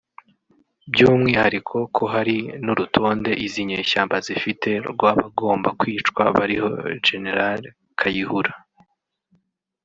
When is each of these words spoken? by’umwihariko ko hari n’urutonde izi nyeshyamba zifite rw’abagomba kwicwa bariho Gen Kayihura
by’umwihariko 0.91 1.75
ko 1.95 2.03
hari 2.13 2.37
n’urutonde 2.63 3.31
izi 3.45 3.61
nyeshyamba 3.69 4.15
zifite 4.27 4.69
rw’abagomba 4.91 5.69
kwicwa 5.79 6.23
bariho 6.37 6.67
Gen 7.05 7.25
Kayihura 7.99 8.53